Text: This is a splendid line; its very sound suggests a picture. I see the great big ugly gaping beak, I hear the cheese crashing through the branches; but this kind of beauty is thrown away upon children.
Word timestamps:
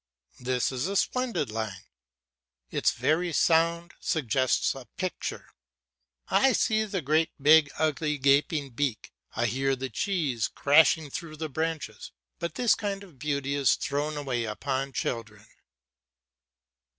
This 0.39 0.71
is 0.71 0.87
a 0.87 0.95
splendid 0.95 1.51
line; 1.51 1.83
its 2.71 2.89
very 2.89 3.31
sound 3.31 3.93
suggests 3.99 4.73
a 4.73 4.87
picture. 4.97 5.49
I 6.27 6.53
see 6.53 6.85
the 6.85 7.03
great 7.03 7.29
big 7.39 7.69
ugly 7.77 8.17
gaping 8.17 8.71
beak, 8.71 9.13
I 9.35 9.45
hear 9.45 9.75
the 9.75 9.91
cheese 9.91 10.47
crashing 10.47 11.11
through 11.11 11.37
the 11.37 11.49
branches; 11.49 12.11
but 12.39 12.55
this 12.55 12.73
kind 12.73 13.03
of 13.03 13.19
beauty 13.19 13.53
is 13.53 13.75
thrown 13.75 14.17
away 14.17 14.45
upon 14.45 14.91
children. 14.93 15.45